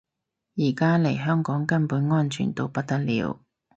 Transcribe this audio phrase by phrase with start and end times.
[0.55, 3.39] 而家嚟香港根本安全到不得了